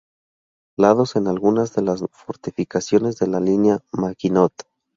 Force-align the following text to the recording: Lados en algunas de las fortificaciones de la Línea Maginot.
Lados 0.77 1.15
en 1.15 1.27
algunas 1.27 1.75
de 1.75 1.83
las 1.83 2.03
fortificaciones 2.09 3.19
de 3.19 3.27
la 3.27 3.39
Línea 3.39 3.83
Maginot. 3.91 4.51